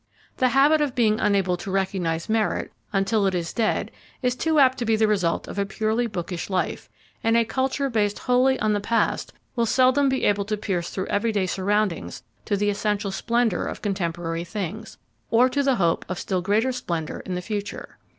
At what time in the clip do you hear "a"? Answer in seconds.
5.59-5.65, 7.37-7.45